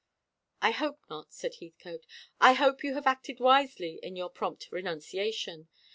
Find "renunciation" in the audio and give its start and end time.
4.71-5.67